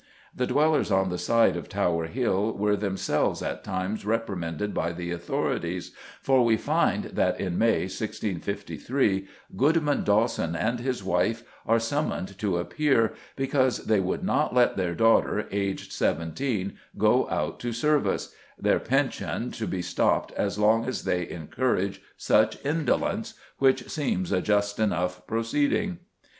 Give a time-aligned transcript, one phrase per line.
[0.35, 5.11] The dwellers on the side of Tower Hill were themselves at times reprimanded by the
[5.11, 5.91] authorities,
[6.23, 12.57] for we find that in May, 1653, "Goodman Dawson and his wife" are summoned to
[12.57, 18.79] appear, "because they would not let their daughter, aged seventeen, go out to service: their
[18.79, 24.79] pension to be stopped as long as they encourage such indolence," which seems a just
[24.79, 25.99] enough proceeding.